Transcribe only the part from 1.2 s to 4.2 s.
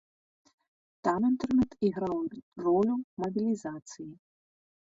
інтэрнэт іграў ролю мабілізацыі.